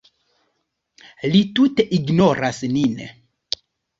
Li 1.35 1.41
tute 1.59 1.85
ignoras 1.97 2.61
nin. 2.79 2.97